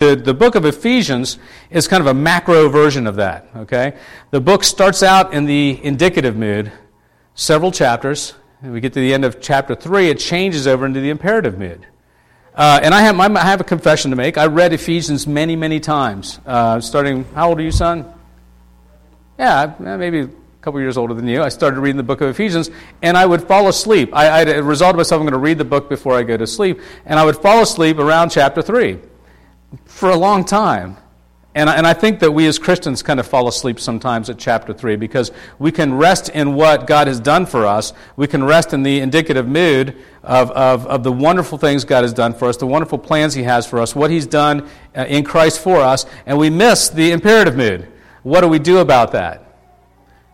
[0.00, 1.36] The, the book of Ephesians
[1.68, 3.98] is kind of a macro version of that, okay?
[4.30, 6.72] The book starts out in the indicative mood,
[7.34, 8.32] several chapters.
[8.62, 11.58] And we get to the end of chapter 3, it changes over into the imperative
[11.58, 11.86] mood.
[12.54, 14.38] Uh, and I have, I have a confession to make.
[14.38, 18.10] I read Ephesians many, many times, uh, starting, how old are you, son?
[19.38, 20.30] Yeah, maybe a
[20.62, 21.42] couple years older than you.
[21.42, 22.70] I started reading the book of Ephesians,
[23.02, 24.14] and I would fall asleep.
[24.14, 26.80] I, I resolved myself I'm going to read the book before I go to sleep,
[27.04, 28.98] and I would fall asleep around chapter 3
[29.84, 30.96] for a long time.
[31.52, 34.38] And I, and I think that we as Christians kind of fall asleep sometimes at
[34.38, 37.92] chapter 3 because we can rest in what God has done for us.
[38.14, 42.12] We can rest in the indicative mood of, of, of the wonderful things God has
[42.12, 45.24] done for us, the wonderful plans He has for us, what He's done uh, in
[45.24, 47.88] Christ for us, and we miss the imperative mood.
[48.22, 49.56] What do we do about that?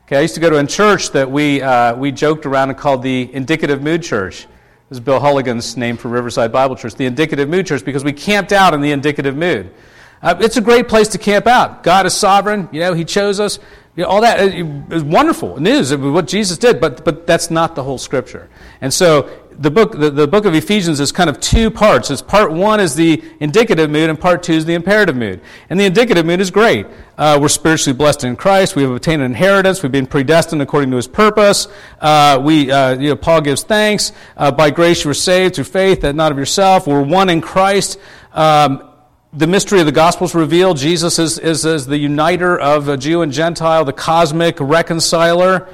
[0.06, 2.78] Okay, I used to go to a church that we, uh, we joked around and
[2.78, 4.46] called the indicative mood church.
[4.88, 8.12] This is Bill Hulligan's name for Riverside Bible Church, the indicative mood church, because we
[8.12, 9.74] camped out in the indicative mood.
[10.22, 11.82] Uh, it's a great place to camp out.
[11.82, 12.68] God is sovereign.
[12.70, 13.58] You know, He chose us.
[13.96, 17.74] You know, all that is wonderful news of what Jesus did, but, but that's not
[17.74, 18.48] the whole Scripture.
[18.80, 19.28] And so
[19.58, 22.10] the book, the, the book of Ephesians is kind of two parts.
[22.10, 25.40] It's part one is the indicative mood, and part two is the imperative mood.
[25.70, 26.86] And the indicative mood is great.
[27.16, 28.76] Uh, we're spiritually blessed in Christ.
[28.76, 29.82] We have obtained an inheritance.
[29.82, 31.68] We've been predestined according to His purpose.
[32.00, 34.12] Uh, we, uh, you know, Paul gives thanks.
[34.36, 36.86] Uh, by grace you were saved through faith, that not of yourself.
[36.86, 37.98] We're one in Christ.
[38.32, 38.90] Um,
[39.32, 40.76] the mystery of the gospel is revealed.
[40.76, 45.68] Jesus is, is, is the uniter of Jew and Gentile, the cosmic reconciler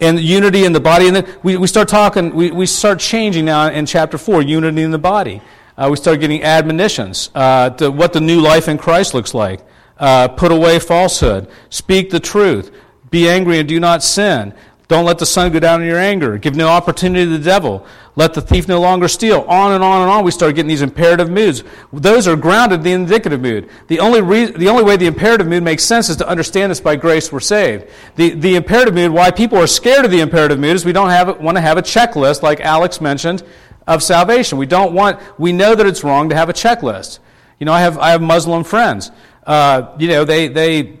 [0.00, 1.06] and unity in the body.
[1.06, 4.82] And then we, we start talking, we, we start changing now in chapter 4, unity
[4.82, 5.42] in the body.
[5.76, 9.60] Uh, we start getting admonitions uh, to what the new life in Christ looks like.
[9.96, 11.48] Uh, put away falsehood.
[11.70, 12.72] Speak the truth.
[13.10, 14.54] Be angry and do not sin.
[14.88, 16.38] Don't let the sun go down in your anger.
[16.38, 17.86] Give no opportunity to the devil.
[18.16, 19.42] Let the thief no longer steal.
[19.42, 21.62] On and on and on, we start getting these imperative moods.
[21.92, 23.68] Those are grounded in the indicative mood.
[23.88, 26.80] The only, re- the only way the imperative mood makes sense is to understand this
[26.80, 27.84] by grace we're saved.
[28.16, 31.10] The, the imperative mood, why people are scared of the imperative mood, is we don't
[31.10, 33.42] have, want to have a checklist, like Alex mentioned,
[33.86, 34.56] of salvation.
[34.56, 37.18] We don't want, we know that it's wrong to have a checklist.
[37.58, 39.10] You know, I have, I have Muslim friends.
[39.46, 40.97] Uh, you know, they, they,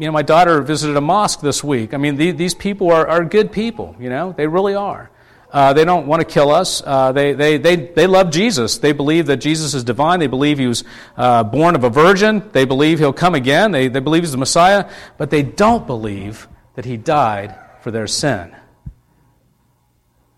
[0.00, 1.92] you know, my daughter visited a mosque this week.
[1.92, 5.10] I mean, the, these people are, are good people, you know, they really are.
[5.52, 6.82] Uh, they don't want to kill us.
[6.86, 8.78] Uh, they, they, they, they love Jesus.
[8.78, 10.20] They believe that Jesus is divine.
[10.20, 10.84] They believe he was
[11.16, 12.48] uh, born of a virgin.
[12.52, 13.72] They believe he'll come again.
[13.72, 14.88] They, they believe he's the Messiah.
[15.18, 18.54] But they don't believe that he died for their sin.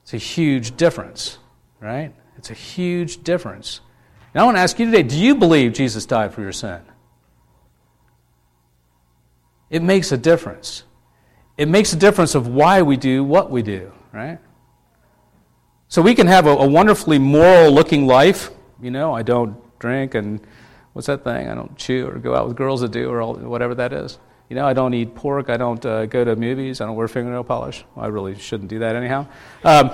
[0.02, 1.38] It's a huge difference,
[1.78, 2.14] right?
[2.38, 3.80] It's a huge difference.
[4.34, 6.80] Now, I want to ask you today do you believe Jesus died for your sin?
[9.72, 10.84] It makes a difference.
[11.56, 14.38] It makes a difference of why we do what we do, right?
[15.88, 18.50] So we can have a, a wonderfully moral looking life.
[18.82, 20.40] You know, I don't drink and
[20.92, 21.48] what's that thing?
[21.48, 24.18] I don't chew or go out with girls that do or all, whatever that is.
[24.50, 25.48] You know, I don't eat pork.
[25.48, 26.82] I don't uh, go to movies.
[26.82, 27.82] I don't wear fingernail polish.
[27.94, 29.26] Well, I really shouldn't do that anyhow.
[29.64, 29.90] Um,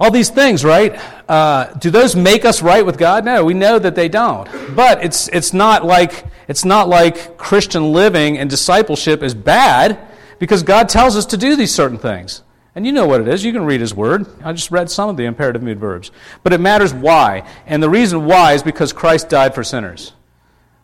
[0.00, 1.00] all these things, right?
[1.28, 3.24] Uh, do those make us right with God?
[3.24, 4.48] No, we know that they don't.
[4.74, 9.98] But it's, it's not like it's not like Christian living and discipleship is bad
[10.38, 12.42] because God tells us to do these certain things.
[12.74, 13.42] And you know what it is.
[13.42, 14.26] You can read His Word.
[14.44, 16.10] I just read some of the imperative mood verbs.
[16.42, 17.48] But it matters why.
[17.66, 20.12] And the reason why is because Christ died for sinners.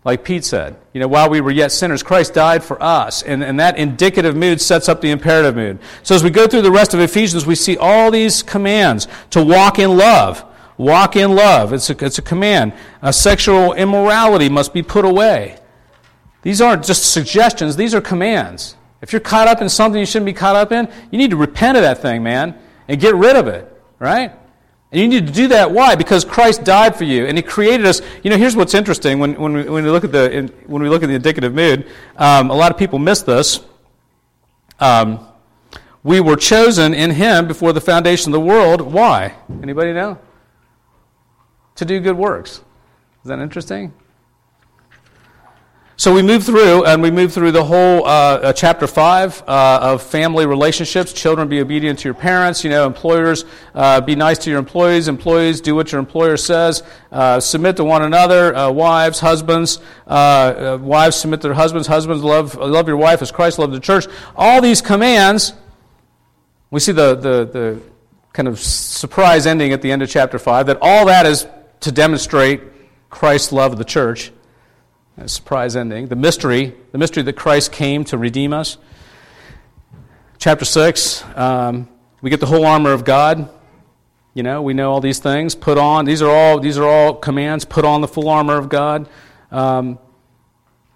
[0.04, 3.22] Like Pete said, you know, while we were yet sinners, Christ died for us.
[3.22, 5.78] And, and that indicative mood sets up the imperative mood.
[6.02, 9.44] So as we go through the rest of Ephesians, we see all these commands to
[9.44, 10.44] walk in love.
[10.76, 11.72] Walk in love.
[11.72, 12.72] It's a, it's a command.
[13.02, 15.58] A sexual immorality must be put away.
[16.42, 18.76] These aren't just suggestions, these are commands.
[19.00, 21.36] If you're caught up in something you shouldn't be caught up in, you need to
[21.36, 22.56] repent of that thing, man,
[22.88, 24.32] and get rid of it, right?
[24.92, 25.72] And you need to do that.
[25.72, 25.94] Why?
[25.96, 28.00] Because Christ died for you, and He created us.
[28.22, 30.82] You know, here's what's interesting when, when, we, when we look at the in, when
[30.82, 31.88] we look at the indicative mood.
[32.16, 33.60] Um, a lot of people miss this.
[34.78, 35.26] Um,
[36.04, 38.82] we were chosen in Him before the foundation of the world.
[38.82, 39.34] Why?
[39.62, 40.18] Anybody know?
[41.76, 42.62] To do good works.
[43.22, 43.92] Is that interesting?
[46.02, 49.78] So we move through, and we move through the whole uh, uh, chapter five uh,
[49.82, 51.12] of family relationships.
[51.12, 52.64] Children, be obedient to your parents.
[52.64, 55.06] You know, employers, uh, be nice to your employees.
[55.06, 56.82] Employees, do what your employer says.
[57.12, 58.52] Uh, submit to one another.
[58.52, 59.78] Uh, wives, husbands,
[60.08, 61.86] wives submit to their husbands.
[61.86, 64.06] Husbands, love love your wife as Christ loved the church.
[64.34, 65.52] All these commands.
[66.72, 67.82] We see the the, the
[68.32, 70.66] kind of surprise ending at the end of chapter five.
[70.66, 71.46] That all that is
[71.82, 72.62] to demonstrate
[73.10, 74.32] Christ's love of the church.
[75.18, 76.08] A surprise ending.
[76.08, 78.78] The mystery, the mystery that Christ came to redeem us.
[80.38, 81.88] Chapter 6, um,
[82.20, 83.48] we get the whole armor of God.
[84.34, 85.54] You know, we know all these things.
[85.54, 87.64] Put on, these are all, these are all commands.
[87.64, 89.08] Put on the full armor of God.
[89.50, 89.98] Um,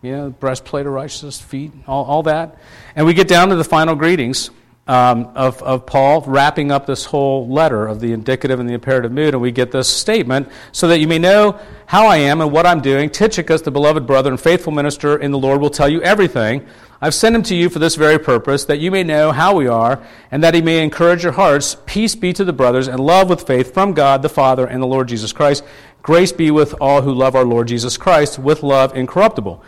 [0.02, 2.58] you know, breastplate of righteousness, feet, all, all that.
[2.94, 4.50] And we get down to the final greetings
[4.86, 9.10] um, of, of Paul, wrapping up this whole letter of the indicative and the imperative
[9.10, 12.52] mood, and we get this statement so that you may know how I am and
[12.52, 13.10] what I'm doing.
[13.10, 16.64] Tychicus, the beloved brother and faithful minister in the Lord, will tell you everything.
[17.00, 19.66] I've sent him to you for this very purpose, that you may know how we
[19.66, 21.76] are, and that he may encourage your hearts.
[21.86, 24.86] Peace be to the brothers, and love with faith from God the Father and the
[24.86, 25.64] Lord Jesus Christ.
[26.02, 29.62] Grace be with all who love our Lord Jesus Christ with love incorruptible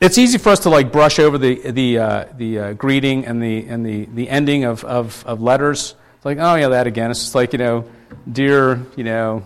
[0.00, 3.42] it's easy for us to like brush over the the uh, the uh, greeting and
[3.42, 5.94] the and the the ending of, of, of letters.
[6.16, 7.10] It's like, oh yeah, that again.
[7.10, 7.84] It's just like you know,
[8.30, 9.42] dear, you know,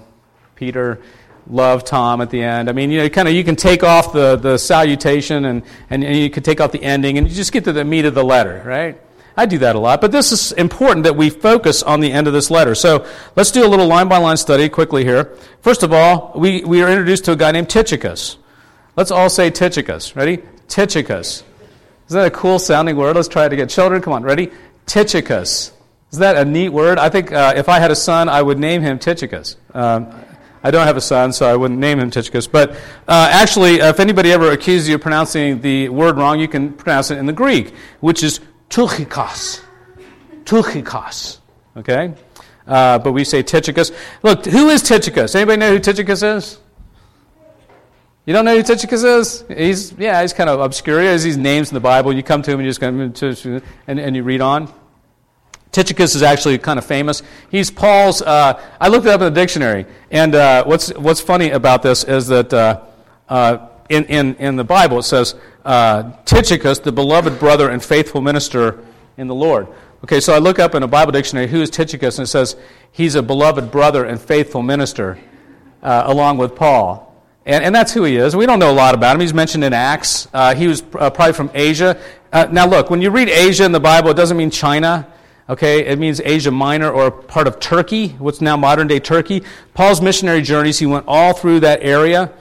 [0.54, 1.00] Peter,
[1.46, 2.68] love Tom at the end.
[2.68, 6.04] I mean, you know, kind of you can take off the, the salutation and, and,
[6.04, 8.14] and you can take off the ending and you just get to the meat of
[8.14, 9.00] the letter, right?
[9.36, 12.26] I do that a lot, but this is important that we focus on the end
[12.26, 12.74] of this letter.
[12.74, 15.36] So let's do a little line by line study quickly here.
[15.62, 18.36] First of all, we, we are introduced to a guy named Tychicus.
[18.96, 20.14] Let's all say Tychicus.
[20.14, 20.38] Ready?
[20.68, 21.44] Tychicus.
[22.08, 23.16] Isn't that a cool sounding word?
[23.16, 23.68] Let's try it again.
[23.68, 24.22] Children, come on.
[24.22, 24.50] Ready?
[24.86, 25.72] Tychicus.
[26.10, 26.98] Isn't that a neat word?
[26.98, 29.56] I think uh, if I had a son, I would name him Tychicus.
[29.72, 30.12] Um,
[30.62, 32.46] I don't have a son, so I wouldn't name him Tychicus.
[32.46, 32.72] But
[33.08, 37.10] uh, actually, if anybody ever accuses you of pronouncing the word wrong, you can pronounce
[37.10, 39.62] it in the Greek, which is Tuchikos.
[40.44, 41.38] Tuchikos.
[41.78, 42.14] Okay?
[42.66, 43.90] Uh, but we say Tychicus.
[44.22, 45.34] Look, who is Tychicus?
[45.34, 46.58] Anybody know who Tychicus is?
[48.24, 49.44] You don't know who Tychicus is?
[49.48, 51.00] He's yeah, he's kind of obscure.
[51.00, 52.12] He has these names in the Bible.
[52.12, 54.72] You come to him and you just kind of, and, and you read on.
[55.72, 57.22] Tychicus is actually kind of famous.
[57.50, 58.22] He's Paul's.
[58.22, 62.04] Uh, I looked it up in the dictionary, and uh, what's what's funny about this
[62.04, 62.82] is that uh,
[63.28, 65.34] uh in, in in the Bible it says
[65.64, 68.84] uh, Tychicus, the beloved brother and faithful minister
[69.16, 69.66] in the Lord.
[70.04, 72.54] Okay, so I look up in a Bible dictionary who is Tychicus, and it says
[72.92, 75.18] he's a beloved brother and faithful minister,
[75.82, 77.11] uh, along with Paul.
[77.44, 78.36] And, and that's who he is.
[78.36, 79.20] We don't know a lot about him.
[79.20, 80.28] He's mentioned in Acts.
[80.32, 82.00] Uh, he was uh, probably from Asia.
[82.32, 85.08] Uh, now, look, when you read Asia in the Bible, it doesn't mean China.
[85.48, 89.42] Okay, it means Asia Minor or part of Turkey, what's now modern day Turkey.
[89.74, 92.32] Paul's missionary journeys, he went all through that area.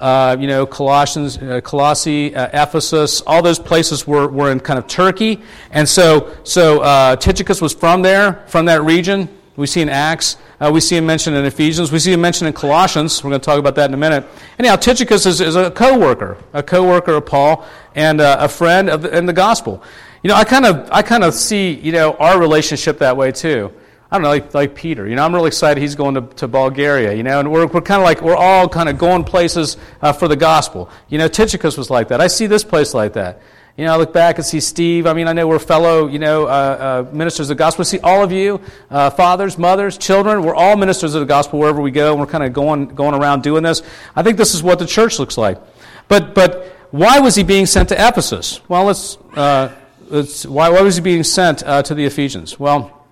[0.00, 4.78] Uh, you know, Colossians, uh, Colossae, uh, Ephesus, all those places were, were in kind
[4.78, 5.42] of Turkey.
[5.70, 9.28] And so, so uh, Tychicus was from there, from that region.
[9.56, 10.36] We see in Acts.
[10.60, 11.90] Uh, we see him mentioned in Ephesians.
[11.90, 13.24] We see him mentioned in Colossians.
[13.24, 14.26] We're going to talk about that in a minute.
[14.58, 19.02] Anyhow, Tychicus is, is a co-worker, a co-worker of Paul, and uh, a friend of
[19.02, 19.82] the, in the gospel.
[20.22, 23.32] You know, I kind of I kind of see you know our relationship that way
[23.32, 23.72] too.
[24.10, 25.08] I don't know, like, like Peter.
[25.08, 27.80] You know, I'm really excited he's going to, to Bulgaria, you know, and we're, we're
[27.80, 30.88] kind of like, we're all kind of going places uh, for the gospel.
[31.08, 32.20] You know, Tychicus was like that.
[32.20, 33.40] I see this place like that.
[33.76, 35.06] You know, I look back and see Steve.
[35.06, 37.84] I mean, I know we're fellow, you know, uh, uh, ministers of the gospel.
[37.84, 38.58] see all of you,
[38.90, 40.42] uh, fathers, mothers, children.
[40.42, 42.12] We're all ministers of the gospel wherever we go.
[42.12, 43.82] And we're kind of going, going around doing this.
[44.14, 45.60] I think this is what the church looks like.
[46.08, 48.66] But, but why was he being sent to Ephesus?
[48.66, 49.74] Well, let's, uh,
[50.06, 52.58] let's why, why was he being sent uh, to the Ephesians?
[52.58, 53.06] Well,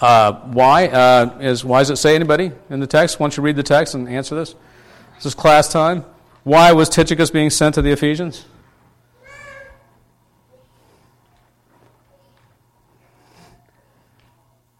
[0.00, 0.86] uh, why
[1.38, 3.20] is why does it say anybody in the text?
[3.20, 4.56] Why don't you read the text and answer this?
[5.14, 6.04] This is class time.
[6.42, 8.44] Why was Tychicus being sent to the Ephesians?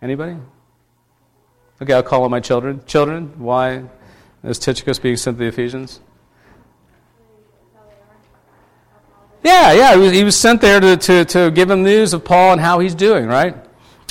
[0.02, 0.36] Anybody?
[1.80, 2.82] Okay, I'll call on my children.
[2.86, 3.84] Children, why
[4.42, 6.00] is Tychicus being sent to the Ephesians?
[9.44, 12.24] Yeah, yeah, he was, he was sent there to, to, to give him news of
[12.24, 13.56] Paul and how he's doing, right?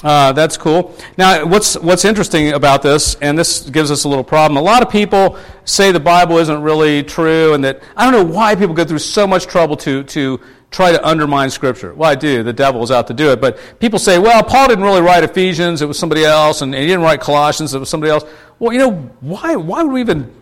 [0.04, 0.96] Uh, that's cool.
[1.18, 4.58] Now, what's what's interesting about this, and this gives us a little problem.
[4.58, 8.34] A lot of people say the Bible isn't really true, and that I don't know
[8.34, 10.40] why people go through so much trouble to to
[10.72, 11.94] try to undermine Scripture.
[11.94, 12.44] Well, I do.
[12.44, 13.42] The devil is out to do it.
[13.42, 16.88] But people say, well, Paul didn't really write Ephesians, it was somebody else, and he
[16.88, 18.24] didn't write Colossians, it was somebody else.
[18.58, 20.34] Well, you know, why, why would we even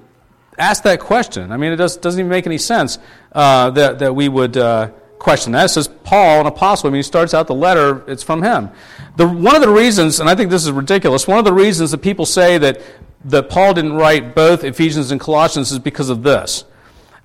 [0.58, 1.52] ask that question?
[1.52, 3.00] I mean, it does, doesn't even make any sense
[3.32, 5.66] uh, that, that we would uh, question that.
[5.66, 8.70] It says Paul, an apostle, I mean, he starts out the letter, it's from him.
[9.18, 11.92] The, one of the reasons, and I think this is ridiculous, one of the reasons
[11.92, 12.82] that people say that,
[13.26, 16.64] that Paul didn't write both Ephesians and Colossians is because of this.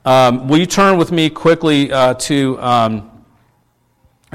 [0.04, 3.10] Um, will you turn with me quickly uh, to um,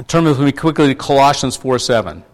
[0.06, 2.24] turn with me quickly to Colossians four seven.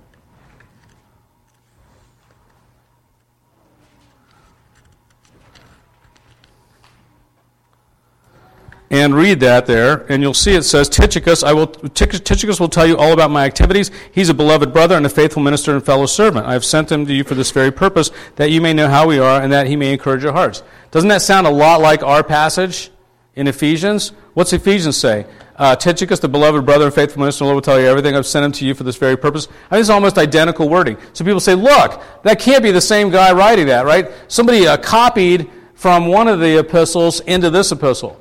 [8.90, 12.87] And read that there, and you'll see it says, Tychicus, I will, Tychicus will tell
[12.87, 13.90] you all about my activities.
[14.12, 16.47] He's a beloved brother and a faithful minister and fellow servant.
[16.47, 19.09] I have sent him to you for this very purpose, that you may know how
[19.09, 20.62] we are and that he may encourage your hearts.
[20.93, 22.90] Doesn't that sound a lot like our passage?
[23.37, 24.12] in Ephesians.
[24.35, 25.26] What's Ephesians say?
[25.57, 28.16] Uh, Tychicus, the beloved brother and faithful minister, the Lord will tell you everything.
[28.16, 29.49] I've sent him to you for this very purpose.
[29.71, 30.97] I mean, it's almost identical wording.
[31.12, 34.11] So people say, look, that can't be the same guy writing that, right?
[34.28, 38.21] Somebody uh, copied from one of the epistles into this epistle?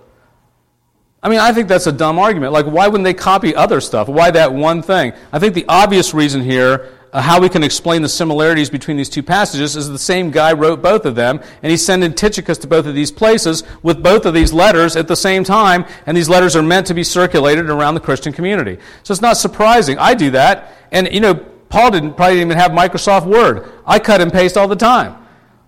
[1.25, 2.53] I mean, I think that's a dumb argument.
[2.53, 4.08] Like, why wouldn't they copy other stuff?
[4.08, 5.13] Why that one thing?
[5.34, 9.10] I think the obvious reason here, uh, how we can explain the similarities between these
[9.10, 12.67] two passages, is the same guy wrote both of them, and he's sending Tychicus to
[12.67, 16.29] both of these places with both of these letters at the same time, and these
[16.29, 18.77] letters are meant to be circulated around the Christian community.
[19.01, 19.98] So it's not surprising.
[19.98, 21.34] I do that, and, you know,
[21.70, 23.67] Paul didn't probably didn't even have Microsoft Word.
[23.84, 25.25] I cut and paste all the time.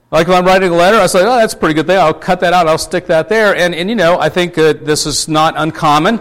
[0.09, 1.97] Like if I'm writing a letter, I say, oh, that's a pretty good thing.
[1.97, 2.67] I'll cut that out.
[2.67, 3.53] I'll stick that there.
[3.55, 6.19] And, and you know, I think uh, this is not uncommon.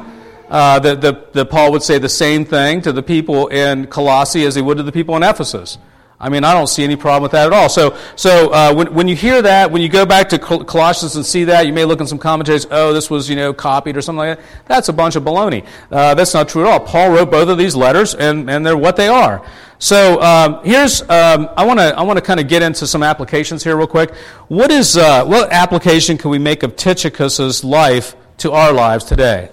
[0.49, 4.45] Uh, that, the, the Paul would say the same thing to the people in Colossae
[4.45, 5.79] as he would to the people in Ephesus.
[6.19, 7.69] I mean, I don't see any problem with that at all.
[7.69, 11.27] So, so uh, when, when you hear that, when you go back to Colossians and
[11.27, 14.01] see that, you may look in some commentaries, oh, this was, you know, copied or
[14.01, 14.47] something like that.
[14.67, 15.67] That's a bunch of baloney.
[15.91, 16.81] Uh, that's not true at all.
[16.81, 19.47] Paul wrote both of these letters, and, and they're what they are.
[19.79, 23.03] So um, here's um, I want to I want to kind of get into some
[23.03, 24.15] applications here real quick.
[24.49, 29.51] What is uh, what application can we make of Tychicus's life to our lives today?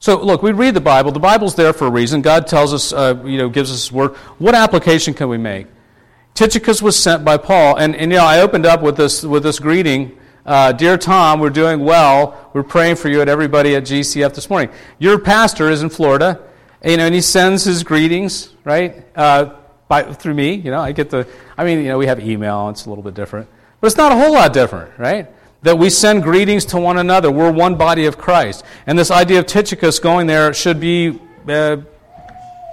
[0.00, 1.12] So look, we read the Bible.
[1.12, 2.22] The Bible's there for a reason.
[2.22, 4.16] God tells us, uh, you know, gives us His word.
[4.38, 5.66] What application can we make?
[6.32, 9.42] Tychicus was sent by Paul, and, and you know I opened up with this with
[9.42, 10.18] this greeting.
[10.46, 12.50] Uh, Dear Tom, we're doing well.
[12.54, 14.70] We're praying for you and everybody at GCF this morning.
[14.98, 16.40] Your pastor is in Florida.
[16.82, 19.54] You know, and he sends his greetings, right, uh,
[19.86, 20.54] by, through me.
[20.54, 21.28] You know, I get the,
[21.58, 23.48] I mean, you know, we have email, it's a little bit different.
[23.80, 25.30] But it's not a whole lot different, right?
[25.62, 27.30] That we send greetings to one another.
[27.30, 28.64] We're one body of Christ.
[28.86, 31.78] And this idea of Tychicus going there should be uh,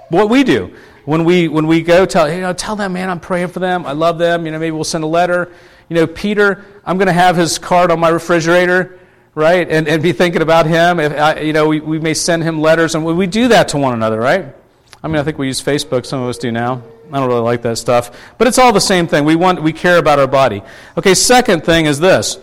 [0.08, 0.74] what we do.
[1.04, 3.86] When we, when we go tell, you know, tell them, man, I'm praying for them.
[3.86, 4.46] I love them.
[4.46, 5.52] You know, maybe we'll send a letter.
[5.88, 8.98] You know, Peter, I'm going to have his card on my refrigerator
[9.38, 9.70] right?
[9.70, 10.98] And, and be thinking about him.
[10.98, 13.78] If, I, you know, we, we may send him letters, and we do that to
[13.78, 14.52] one another, right?
[15.00, 16.06] I mean, I think we use Facebook.
[16.06, 16.82] Some of us do now.
[17.12, 19.24] I don't really like that stuff, but it's all the same thing.
[19.24, 20.62] We want, we care about our body.
[20.98, 21.14] Okay.
[21.14, 22.38] Second thing is this.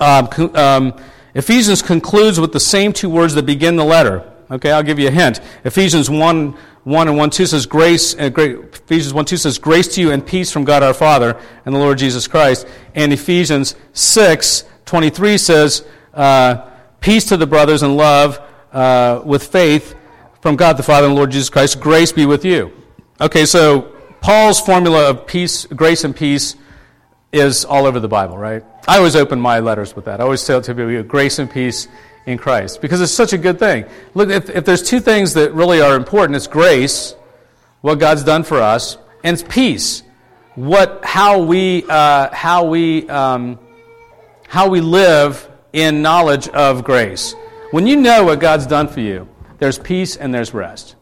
[0.00, 0.94] Um, um,
[1.34, 4.26] Ephesians concludes with the same two words that begin the letter.
[4.50, 5.40] Okay, I'll give you a hint.
[5.64, 10.00] Ephesians 1, 1 and 1 2 says grace, uh, Ephesians 1 2 says grace to
[10.00, 12.66] you and peace from God our Father and the Lord Jesus Christ.
[12.94, 16.68] And Ephesians 6 23 says, uh,
[17.00, 18.40] Peace to the brothers and love
[18.72, 19.94] uh, with faith
[20.40, 21.80] from God the Father and the Lord Jesus Christ.
[21.80, 22.72] Grace be with you.
[23.20, 23.82] Okay, so
[24.20, 26.56] Paul's formula of peace, grace and peace
[27.32, 28.64] is all over the Bible, right?
[28.88, 30.20] I always open my letters with that.
[30.20, 31.88] I always tell people grace and peace
[32.26, 33.84] in Christ because it's such a good thing.
[34.14, 37.14] Look, if, if there's two things that really are important, it's grace,
[37.80, 40.02] what God's done for us, and it's peace,
[40.54, 43.58] what how we uh, how we um,
[44.48, 47.34] how we live in knowledge of grace.
[47.70, 50.96] When you know what God's done for you, there's peace and there's rest.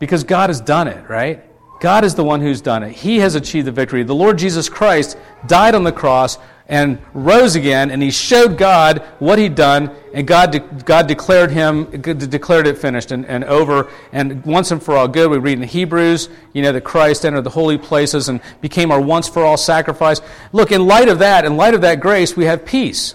[0.00, 1.44] Because God has done it, right?
[1.80, 2.92] God is the one who's done it.
[2.92, 4.02] He has achieved the victory.
[4.02, 9.02] The Lord Jesus Christ died on the cross and rose again, and he showed God
[9.18, 13.88] what he'd done, and God, de- God declared him, declared it finished and, and over,
[14.10, 15.30] and once and for all good.
[15.30, 19.00] We read in Hebrews, you know, that Christ entered the holy places and became our
[19.00, 20.20] once for all sacrifice.
[20.52, 23.14] Look, in light of that, in light of that grace, we have peace.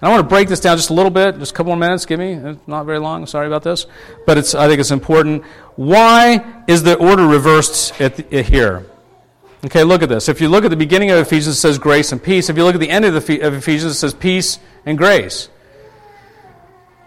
[0.00, 1.78] And I want to break this down just a little bit, just a couple more
[1.78, 2.32] minutes, give me.
[2.32, 3.86] It's not very long, sorry about this.
[4.26, 5.44] But it's, I think it's important.
[5.76, 8.86] Why is the order reversed the, uh, here?
[9.66, 10.30] Okay, look at this.
[10.30, 12.48] If you look at the beginning of Ephesians, it says grace and peace.
[12.48, 15.50] If you look at the end of, the, of Ephesians, it says peace and grace.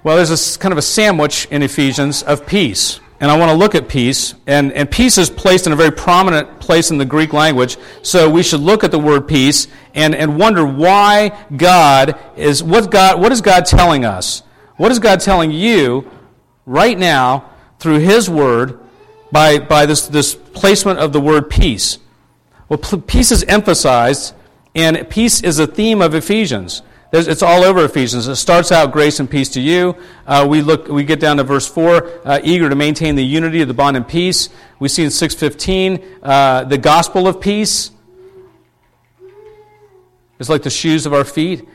[0.03, 2.99] Well, there's a kind of a sandwich in Ephesians of peace.
[3.23, 4.35] And I want to look at peace.
[4.47, 7.77] And, and peace is placed in a very prominent place in the Greek language.
[8.01, 12.91] So we should look at the word peace and, and wonder why God is, what,
[12.91, 14.43] God, what is God telling us?
[14.75, 16.11] What is God telling you
[16.65, 17.49] right now
[17.79, 18.77] through His Word
[19.31, 21.99] by, by this, this placement of the word peace?
[22.67, 24.35] Well, peace is emphasized,
[24.75, 26.81] and peace is a theme of Ephesians.
[27.13, 28.27] There's, it's all over Ephesians.
[28.27, 29.95] It starts out grace and peace to you.
[30.25, 33.61] Uh, we look, we get down to verse four, uh, eager to maintain the unity
[33.61, 34.49] of the bond and peace.
[34.79, 37.91] We see in six fifteen uh, the gospel of peace.
[40.39, 41.69] It's like the shoes of our feet.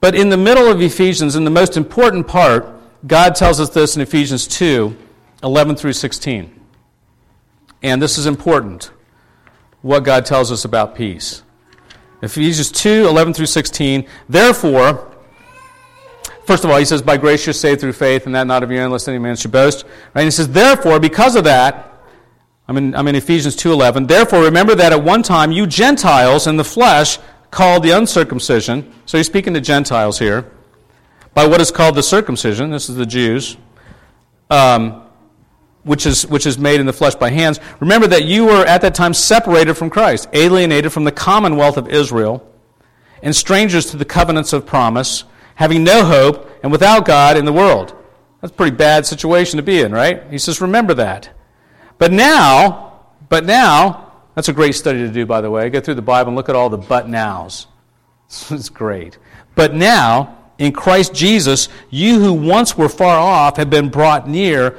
[0.00, 2.66] But in the middle of Ephesians, in the most important part,
[3.06, 4.96] God tells us this in Ephesians 2
[5.44, 6.60] 11 through 16.
[7.84, 8.90] And this is important
[9.80, 11.44] what God tells us about peace.
[12.22, 14.06] Ephesians 2 11 through 16.
[14.28, 15.12] Therefore,
[16.46, 18.70] first of all, he says, By grace you're saved through faith, and that not of
[18.70, 19.84] your own, lest any man should boast.
[19.84, 20.22] Right?
[20.22, 21.92] And he says, Therefore, because of that,
[22.68, 24.06] I'm in, I'm in Ephesians 2.11.
[24.06, 27.18] Therefore, remember that at one time you Gentiles in the flesh
[27.50, 28.92] called the uncircumcision.
[29.04, 30.50] So he's speaking to Gentiles here.
[31.34, 32.70] By what is called the circumcision.
[32.70, 33.56] This is the Jews.
[34.50, 35.01] Um,
[35.84, 37.58] which is, which is made in the flesh by hands.
[37.80, 41.88] Remember that you were at that time separated from Christ, alienated from the commonwealth of
[41.88, 42.48] Israel,
[43.22, 45.24] and strangers to the covenants of promise,
[45.54, 47.96] having no hope and without God in the world.
[48.40, 50.24] That's a pretty bad situation to be in, right?
[50.30, 51.30] He says, remember that.
[51.98, 55.70] But now, but now, that's a great study to do, by the way.
[55.70, 57.66] Go through the Bible and look at all the but nows.
[58.50, 59.18] It's great.
[59.54, 64.78] But now, in Christ Jesus, you who once were far off have been brought near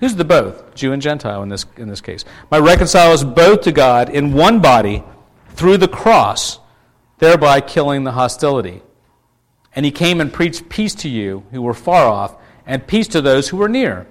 [0.00, 0.74] Who's the both?
[0.74, 2.24] Jew and Gentile in this, in this case.
[2.50, 5.02] Might reconcile us both to God in one body
[5.50, 6.60] through the cross,
[7.18, 8.82] thereby killing the hostility.
[9.74, 13.20] And he came and preached peace to you who were far off, and peace to
[13.20, 14.06] those who were near.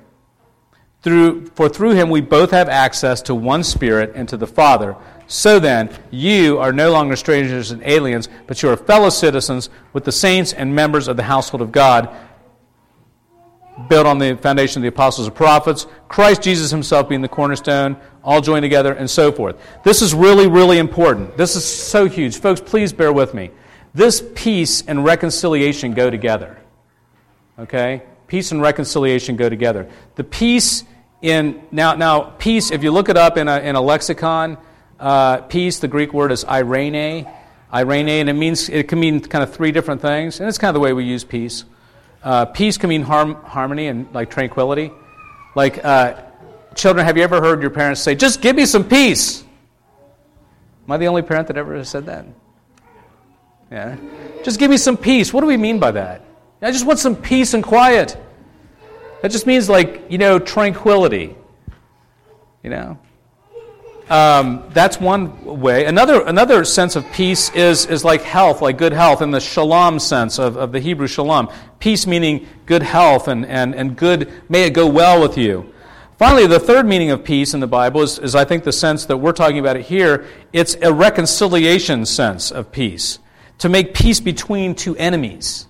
[1.04, 4.96] Through, for through him we both have access to one Spirit and to the Father.
[5.28, 10.06] So then, you are no longer strangers and aliens, but you are fellow citizens with
[10.06, 12.10] the saints and members of the household of God,
[13.90, 17.98] built on the foundation of the apostles and prophets, Christ Jesus himself being the cornerstone,
[18.24, 19.56] all joined together, and so forth.
[19.84, 21.38] This is really, really important.
[21.38, 22.38] This is so huge.
[22.38, 23.52] Folks, please bear with me.
[23.94, 26.58] This peace and reconciliation go together.
[27.60, 28.04] Okay?
[28.28, 29.90] Peace and reconciliation go together.
[30.16, 30.84] The peace
[31.22, 34.58] in now now peace if you look it up in a, in a lexicon
[35.00, 37.28] uh, peace the greek word is irene
[37.74, 40.70] irene and it means it can mean kind of three different things and it's kind
[40.70, 41.66] of the way we use peace
[42.24, 44.92] uh, peace can mean harm, harmony and like tranquility.
[45.56, 46.22] Like uh,
[46.76, 49.44] children have you ever heard your parents say just give me some peace
[50.88, 52.26] am i the only parent that ever said that?
[53.70, 53.98] Yeah.
[54.44, 55.34] Just give me some peace.
[55.34, 56.22] What do we mean by that?
[56.62, 58.18] I just want some peace and quiet.
[59.22, 61.36] That just means like, you know, tranquility.
[62.64, 63.00] You know?
[64.10, 65.86] Um, that's one way.
[65.86, 70.00] Another, another sense of peace is, is like health, like good health, in the shalom
[70.00, 71.50] sense of, of the Hebrew shalom.
[71.80, 75.74] Peace meaning good health and, and, and good, may it go well with you.
[76.18, 79.06] Finally, the third meaning of peace in the Bible is, is, I think, the sense
[79.06, 80.26] that we're talking about it here.
[80.52, 83.20] It's a reconciliation sense of peace.
[83.60, 85.68] To make peace between two enemies.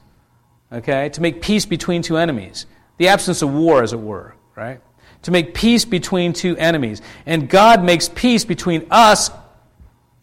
[0.72, 1.10] Okay?
[1.10, 2.66] To make peace between two enemies
[2.98, 4.82] the absence of war, as it were, right?
[5.28, 7.02] To make peace between two enemies.
[7.26, 9.30] And God makes peace between us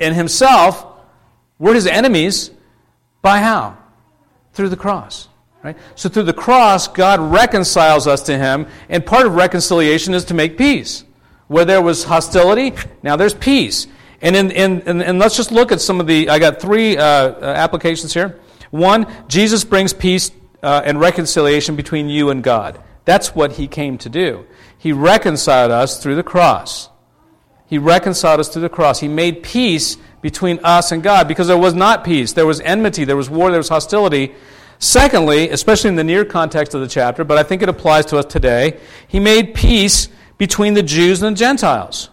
[0.01, 0.83] and Himself.
[1.59, 2.51] We're His enemies.
[3.21, 3.77] By how?
[4.55, 5.29] Through the cross.
[5.62, 5.77] Right?
[5.95, 10.35] So through the cross, God reconciles us to Him, and part of reconciliation is to
[10.35, 11.05] make peace.
[11.49, 13.87] Where there was hostility, now there's peace.
[14.23, 16.97] And, in, in, in and let's just look at some of the, I got three
[16.97, 18.40] uh, uh, applications here.
[18.71, 20.31] One, Jesus brings peace
[20.62, 22.83] uh, and reconciliation between you and God.
[23.05, 24.47] That's what he came to do.
[24.79, 26.88] He reconciled us through the cross.
[27.67, 29.01] He reconciled us through the cross.
[29.01, 32.33] He made peace between us and God because there was not peace.
[32.33, 34.35] There was enmity, there was war, there was hostility.
[34.79, 38.19] Secondly, especially in the near context of the chapter, but I think it applies to
[38.19, 42.11] us today, he made peace between the Jews and the Gentiles.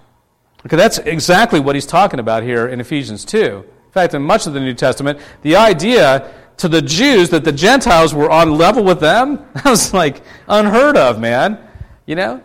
[0.65, 3.37] Okay, that's exactly what he's talking about here in Ephesians 2.
[3.37, 7.51] In fact, in much of the New Testament, the idea to the Jews that the
[7.51, 11.59] Gentiles were on level with them, that was like unheard of, man.
[12.05, 12.43] You know?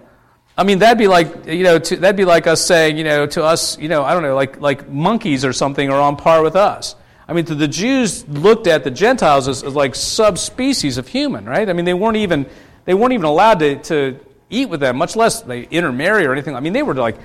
[0.58, 3.26] I mean, that'd be like, you know, to, that'd be like us saying, you know,
[3.26, 6.42] to us, you know, I don't know, like, like monkeys or something are on par
[6.42, 6.96] with us.
[7.28, 11.68] I mean, the Jews looked at the Gentiles as, as like subspecies of human, right?
[11.68, 12.46] I mean, they weren't even,
[12.86, 16.54] they weren't even allowed to, to eat with them, much less they intermarry or anything.
[16.54, 17.16] I mean, they were like,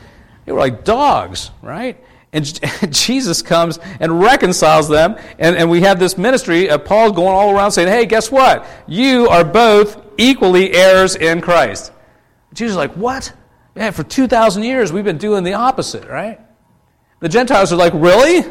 [0.46, 2.04] they were like dogs, right?
[2.34, 2.46] And
[2.94, 5.18] Jesus comes and reconciles them.
[5.38, 8.66] And, and we have this ministry of Paul going all around saying, hey, guess what?
[8.88, 11.92] You are both equally heirs in Christ.
[12.54, 13.34] Jesus is like, what?
[13.76, 16.40] Man, for 2,000 years we've been doing the opposite, right?
[17.20, 18.44] The Gentiles are like, really?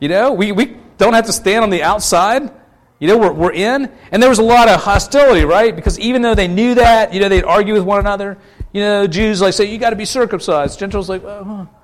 [0.00, 2.50] You know, we, we don't have to stand on the outside.
[2.98, 3.92] You know, we're, we're in.
[4.10, 5.74] And there was a lot of hostility, right?
[5.74, 8.38] Because even though they knew that, you know, they'd argue with one another.
[8.72, 10.78] You know, Jews like say, you got to be circumcised.
[10.78, 11.77] Gentiles like, oh, huh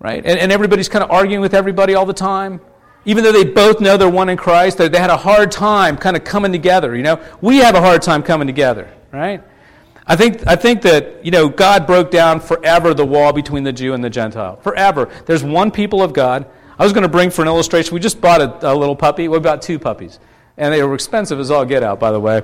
[0.00, 0.24] right?
[0.24, 2.60] And, and everybody's kind of arguing with everybody all the time.
[3.04, 5.96] Even though they both know they're one in Christ, they, they had a hard time
[5.96, 7.22] kind of coming together, you know?
[7.40, 9.42] We have a hard time coming together, right?
[10.06, 13.72] I think, I think that, you know, God broke down forever the wall between the
[13.72, 14.56] Jew and the Gentile.
[14.56, 15.08] Forever.
[15.26, 16.46] There's one people of God.
[16.78, 19.28] I was going to bring for an illustration, we just bought a, a little puppy.
[19.28, 20.18] We bought two puppies.
[20.56, 22.42] And they were expensive as all get out, by the way.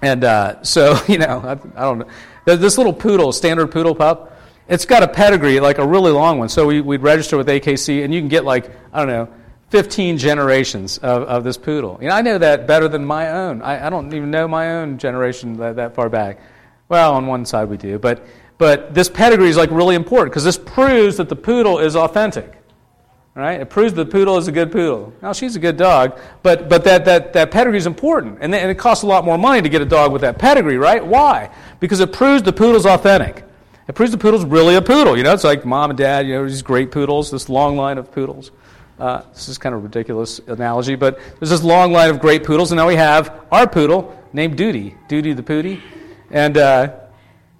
[0.00, 2.08] And uh, so, you know, I, I don't know.
[2.44, 4.31] This little poodle, standard poodle pup,
[4.72, 6.48] it's got a pedigree, like a really long one.
[6.48, 9.28] So we, would register with AKC, and you can get like, I don't know,
[9.68, 11.98] 15 generations of, of this poodle.
[12.00, 13.60] You know, I know that better than my own.
[13.60, 16.40] I, I don't even know my own generation that, that far back.
[16.88, 18.24] Well, on one side we do, but,
[18.56, 22.50] but this pedigree is like really important because this proves that the poodle is authentic.
[23.34, 23.60] Right?
[23.60, 25.12] It proves the poodle is a good poodle.
[25.20, 28.38] Now, she's a good dog, but, but that, that, that pedigree is important.
[28.40, 30.78] And, and it costs a lot more money to get a dog with that pedigree,
[30.78, 31.04] right?
[31.04, 31.50] Why?
[31.78, 33.44] Because it proves the poodle's authentic.
[33.88, 35.16] It proves the poodle's really a poodle.
[35.16, 37.98] You know, it's like mom and dad, you know, these great poodles, this long line
[37.98, 38.52] of poodles.
[38.98, 42.44] Uh, this is kind of a ridiculous analogy, but there's this long line of great
[42.44, 45.80] poodles, and now we have our poodle named Duty, Duty the Pootie,
[46.30, 46.94] and uh,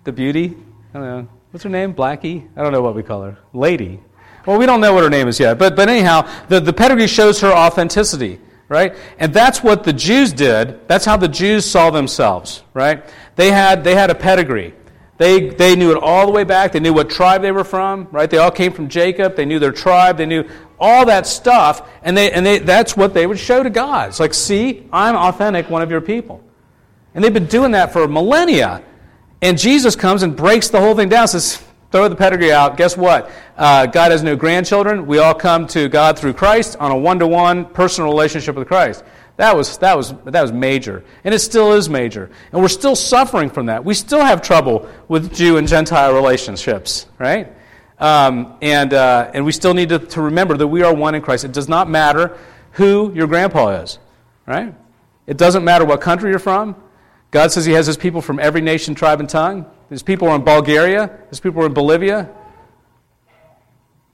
[0.05, 0.55] the Beauty.
[0.95, 1.29] I don't know.
[1.51, 1.95] What's her name?
[1.95, 2.49] Blackie?
[2.57, 3.37] I don't know what we call her.
[3.53, 4.01] Lady.
[4.47, 7.07] Well, we don't know what her name is yet, but, but anyhow, the, the pedigree
[7.07, 8.95] shows her authenticity, right?
[9.19, 10.87] And that's what the Jews did.
[10.89, 13.05] That's how the Jews saw themselves, right?
[13.37, 14.75] They had, they had a pedigree.
[15.23, 16.73] They, they knew it all the way back.
[16.73, 18.29] They knew what tribe they were from, right?
[18.29, 19.37] They all came from Jacob.
[19.37, 20.17] They knew their tribe.
[20.17, 20.43] They knew
[20.81, 21.89] all that stuff.
[22.03, 24.09] And, they, and they, that's what they would show to God.
[24.09, 26.43] It's like, see, I'm authentic, one of your people.
[27.15, 28.83] And they've been doing that for millennia.
[29.41, 32.77] And Jesus comes and breaks the whole thing down, says, throw the pedigree out.
[32.77, 33.31] Guess what?
[33.57, 35.07] Uh, God has no grandchildren.
[35.07, 38.67] We all come to God through Christ on a one to one personal relationship with
[38.67, 39.05] Christ.
[39.43, 41.03] That was, that, was, that was major.
[41.25, 42.31] And it still is major.
[42.53, 43.85] And we're still suffering from that.
[43.85, 47.53] We still have trouble with Jew and Gentile relationships, right?
[47.99, 51.23] Um, and, uh, and we still need to, to remember that we are one in
[51.23, 51.45] Christ.
[51.45, 52.39] It does not matter
[52.75, 53.99] who your grandpa is,
[54.47, 54.77] right?
[55.27, 56.77] It doesn't matter what country you're from.
[57.33, 59.67] God says He has His people from every nation, tribe, and tongue.
[59.91, 61.19] His people are in Bulgaria.
[61.31, 62.31] His people are in Bolivia.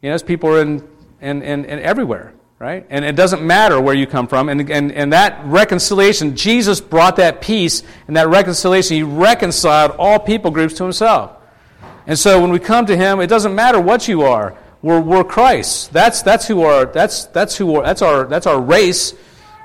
[0.00, 0.88] You know, His people are in,
[1.20, 2.84] in, in, in everywhere right?
[2.90, 4.48] And it doesn't matter where you come from.
[4.48, 8.96] And, and, and that reconciliation, Jesus brought that peace and that reconciliation.
[8.96, 11.32] He reconciled all people groups to himself.
[12.06, 14.56] And so when we come to him, it doesn't matter what you are.
[14.82, 15.92] We're, we're Christ.
[15.92, 19.14] That's, that's who our, that's, that's who our, that's our, that's our race.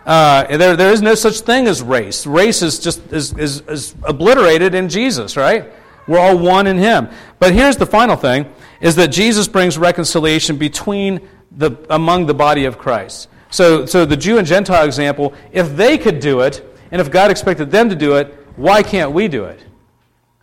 [0.05, 2.27] Uh, there, there is no such thing as race.
[2.27, 5.71] Race is just is, is, is obliterated in Jesus, right?
[6.07, 7.09] We're all one in him.
[7.39, 8.51] But here's the final thing
[8.81, 11.21] is that Jesus brings reconciliation between
[11.55, 13.29] the, among the body of Christ.
[13.49, 17.31] So, so the Jew and Gentile example, if they could do it, and if God
[17.31, 19.63] expected them to do it, why can't we do it?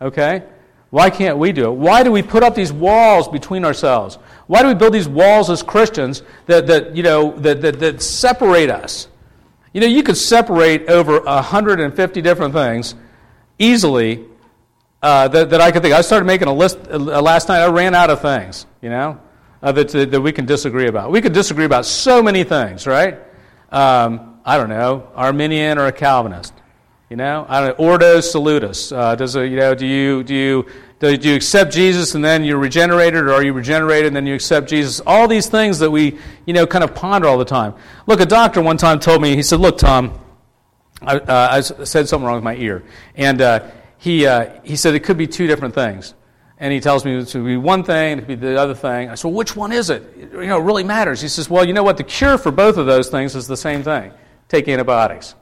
[0.01, 0.45] Okay?
[0.91, 1.75] Why can't we do it?
[1.75, 4.17] Why do we put up these walls between ourselves?
[4.47, 8.03] Why do we build these walls as Christians that, that, you know, that, that, that
[8.03, 9.09] separate us?
[9.73, 12.97] You know, you could separate over 150 different things
[13.59, 14.25] easily
[15.03, 15.95] uh, that, that I could think.
[15.95, 17.61] I started making a list uh, last night.
[17.61, 19.21] I ran out of things, you know
[19.63, 21.11] uh, that, that we can disagree about.
[21.11, 23.19] We could disagree about so many things, right?
[23.71, 26.55] Um, I don't know, Arminian or a Calvinist.
[27.09, 28.93] You know, I don't know, Ordo Salutis.
[28.93, 30.67] Uh, does a, you know, do you do you
[31.01, 34.35] do you accept Jesus and then you're regenerated, or are you regenerated and then you
[34.35, 35.01] accept Jesus?
[35.05, 37.75] All these things that we you know kind of ponder all the time.
[38.07, 39.35] Look, a doctor one time told me.
[39.35, 40.21] He said, "Look, Tom,
[41.03, 42.85] I, uh, I said something wrong with my ear,"
[43.17, 46.15] and uh, he uh, he said it could be two different things
[46.61, 49.09] and he tells me to be one thing, to be the other thing.
[49.09, 50.05] I said, well, which one is it?
[50.17, 51.23] You know, it really matters.
[51.23, 51.97] He says, well, you know what?
[51.97, 54.13] The cure for both of those things is the same thing.
[54.49, 55.35] Take antibiotics.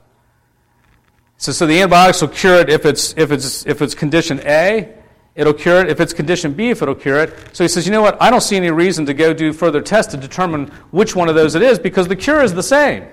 [1.37, 4.93] So, so the antibiotics will cure it if it's, if, it's, if it's condition A,
[5.35, 5.89] it'll cure it.
[5.89, 7.35] If it's condition B, if it'll cure it.
[7.51, 8.21] So he says, you know what?
[8.21, 11.35] I don't see any reason to go do further tests to determine which one of
[11.35, 13.05] those it is because the cure is the same.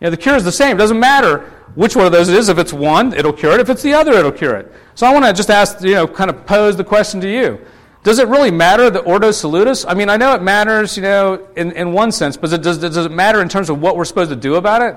[0.00, 0.76] You know, the cure is the same.
[0.76, 1.38] It doesn't matter
[1.74, 2.48] which one of those it is.
[2.48, 3.60] If it's one, it'll cure it.
[3.60, 4.72] If it's the other, it'll cure it.
[4.94, 7.60] So I want to just ask, you know, kind of pose the question to you.
[8.02, 9.84] Does it really matter the Ordo Salutis?
[9.84, 12.96] I mean, I know it matters, you know, in, in one sense, but does, does
[12.96, 14.96] it matter in terms of what we're supposed to do about it?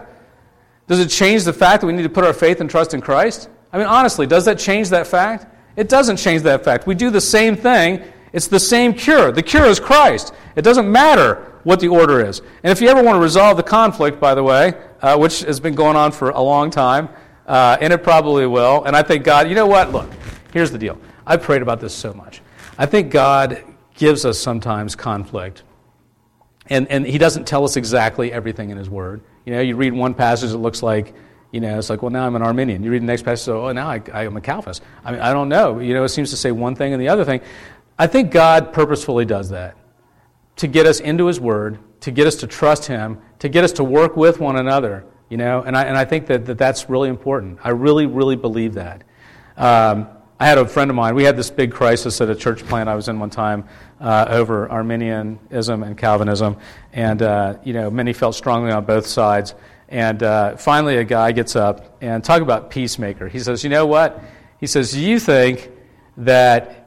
[0.87, 3.01] Does it change the fact that we need to put our faith and trust in
[3.01, 3.49] Christ?
[3.73, 5.47] I mean, honestly, does that change that fact?
[5.75, 6.87] It doesn't change that fact.
[6.87, 8.03] We do the same thing.
[8.33, 9.31] It's the same cure.
[9.31, 10.33] The cure is Christ.
[10.55, 12.41] It doesn't matter what the order is.
[12.63, 15.59] And if you ever want to resolve the conflict, by the way, uh, which has
[15.59, 17.09] been going on for a long time,
[17.47, 19.91] uh, and it probably will, and I think God, you know what?
[19.91, 20.09] Look,
[20.53, 20.97] here's the deal.
[21.25, 22.41] I've prayed about this so much.
[22.77, 23.63] I think God
[23.95, 25.63] gives us sometimes conflict.
[26.67, 29.21] And, and he doesn't tell us exactly everything in his word.
[29.45, 31.13] You know, you read one passage, it looks like,
[31.51, 32.83] you know, it's like, well, now I'm an Arminian.
[32.83, 34.83] You read the next passage, so, oh, now I, I am a Calvinist.
[35.03, 35.79] I mean, I don't know.
[35.79, 37.41] You know, it seems to say one thing and the other thing.
[37.99, 39.75] I think God purposefully does that
[40.55, 43.73] to get us into His Word, to get us to trust Him, to get us
[43.73, 45.05] to work with one another.
[45.27, 47.59] You know, and I, and I think that, that that's really important.
[47.63, 49.03] I really, really believe that.
[49.57, 50.07] Um,
[50.39, 52.87] I had a friend of mine, we had this big crisis at a church plant
[52.87, 53.65] I was in one time
[53.99, 56.55] uh, over Arminianism and Calvinism,
[56.93, 59.53] and, uh, you know, many felt strongly on both sides.
[59.89, 63.27] And uh, finally, a guy gets up and talk about peacemaker.
[63.27, 64.23] He says, You know what?
[64.59, 65.69] He says, You think
[66.15, 66.78] that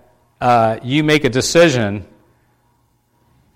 [0.42, 2.04] uh, you make a decision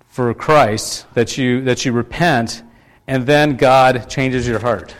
[0.07, 2.63] for Christ, that you, that you repent,
[3.07, 4.95] and then God changes your heart.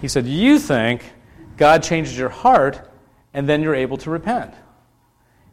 [0.00, 1.04] He said, You think
[1.56, 2.90] God changes your heart,
[3.32, 4.54] and then you're able to repent.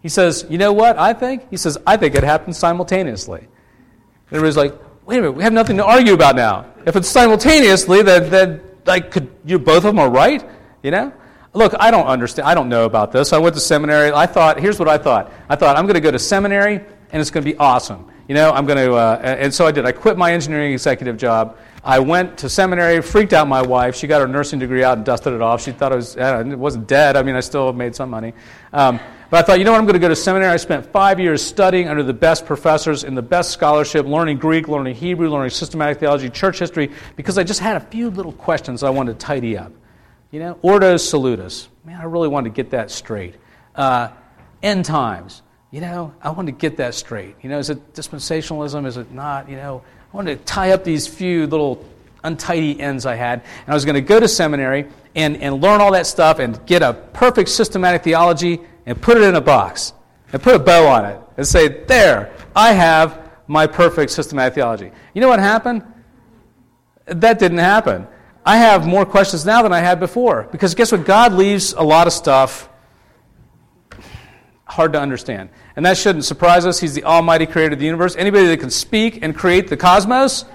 [0.02, 1.47] He says, You know what I think?
[1.52, 3.47] He says, I think it happens simultaneously.
[4.32, 4.74] Everybody's like,
[5.06, 6.74] Wait a minute, we have nothing to argue about now.
[6.88, 10.43] If it's simultaneously, then, then like, could you both of them are right?
[10.82, 11.13] You know?
[11.54, 12.48] Look, I don't understand.
[12.48, 13.34] I don't know about this.
[13.34, 14.12] I went to seminary.
[14.12, 15.32] I thought, here's what I thought.
[15.50, 18.10] I thought, I'm going to go to seminary, and it's going to be awesome.
[18.30, 19.86] You know, I'm going to, uh, and so I did.
[19.86, 21.58] I quit my engineering executive job.
[21.84, 23.98] I went to seminary, freaked out my wife.
[23.98, 25.62] She got her nursing degree out and dusted it off.
[25.62, 27.18] She thought it was, it wasn't dead.
[27.18, 28.34] I mean, I still made some money.
[28.72, 30.52] Um, but I thought, you know what, I'm going to go to seminary.
[30.52, 34.70] I spent five years studying under the best professors in the best scholarship, learning Greek,
[34.70, 38.84] learning Hebrew, learning systematic theology, church history, because I just had a few little questions
[38.84, 39.74] I wanted to tidy up.
[40.32, 41.67] You know, Ordo Salutis.
[41.86, 43.36] Man, I really wanted to get that straight.
[43.76, 44.10] Uh,
[44.63, 45.41] end times.
[45.72, 47.36] You know, I wanted to get that straight.
[47.41, 48.86] You know, is it dispensationalism?
[48.86, 49.50] Is it not?
[49.50, 51.86] You know, I wanted to tie up these few little
[52.24, 53.41] untidy ends I had.
[53.41, 56.63] And I was going to go to seminary and, and learn all that stuff and
[56.65, 59.94] get a perfect systematic theology and put it in a box
[60.32, 64.91] and put a bow on it and say, There, I have my perfect systematic theology.
[65.13, 65.84] You know what happened?
[67.06, 68.08] That didn't happen.
[68.46, 70.48] I have more questions now than I had before.
[70.52, 71.06] Because guess what?
[71.06, 72.70] God leaves a lot of stuff
[74.66, 75.50] hard to understand.
[75.76, 76.80] And that shouldn't surprise us.
[76.80, 78.16] He's the almighty creator of the universe.
[78.16, 80.46] Anybody that can speak and create the cosmos,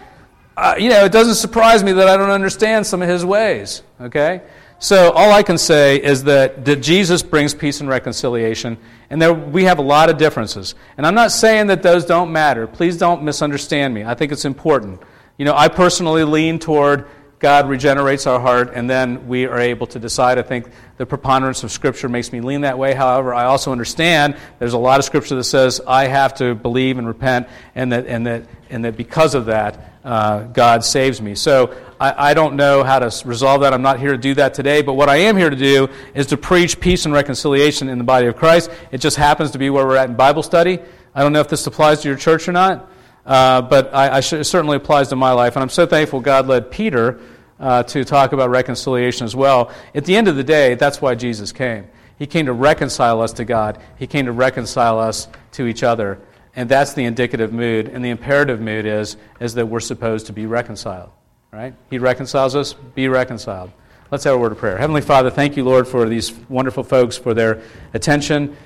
[0.56, 3.82] uh, you know, it doesn't surprise me that I don't understand some of his ways.
[4.00, 4.40] Okay?
[4.78, 8.76] So all I can say is that, that Jesus brings peace and reconciliation,
[9.08, 10.74] and there, we have a lot of differences.
[10.98, 12.66] And I'm not saying that those don't matter.
[12.66, 14.04] Please don't misunderstand me.
[14.04, 15.00] I think it's important.
[15.38, 17.06] You know, I personally lean toward
[17.38, 20.38] God regenerates our heart, and then we are able to decide.
[20.38, 22.94] I think the preponderance of Scripture makes me lean that way.
[22.94, 26.96] However, I also understand there's a lot of Scripture that says I have to believe
[26.96, 31.34] and repent, and that, and that, and that because of that, uh, God saves me.
[31.34, 33.74] So I, I don't know how to resolve that.
[33.74, 36.28] I'm not here to do that today, but what I am here to do is
[36.28, 38.70] to preach peace and reconciliation in the body of Christ.
[38.92, 40.78] It just happens to be where we're at in Bible study.
[41.14, 42.90] I don't know if this applies to your church or not.
[43.26, 45.56] Uh, but I, I it certainly applies to my life.
[45.56, 47.20] And I'm so thankful God led Peter
[47.58, 49.72] uh, to talk about reconciliation as well.
[49.94, 51.88] At the end of the day, that's why Jesus came.
[52.18, 56.20] He came to reconcile us to God, He came to reconcile us to each other.
[56.54, 57.88] And that's the indicative mood.
[57.88, 61.10] And the imperative mood is, is that we're supposed to be reconciled.
[61.52, 61.74] Right?
[61.90, 63.72] He reconciles us, be reconciled.
[64.10, 64.78] Let's have a word of prayer.
[64.78, 67.60] Heavenly Father, thank you, Lord, for these wonderful folks, for their
[67.92, 68.56] attention.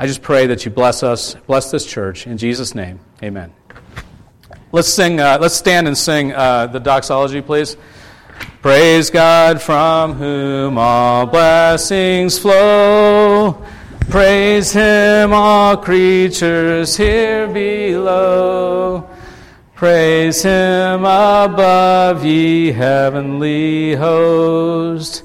[0.00, 2.26] I just pray that you bless us, bless this church.
[2.26, 3.52] In Jesus' name, amen.
[4.72, 7.76] Let's sing, uh, let's stand and sing uh, the doxology, please.
[8.62, 13.62] Praise God from whom all blessings flow.
[14.08, 19.06] Praise him, all creatures here below.
[19.74, 25.24] Praise him above, ye heavenly host.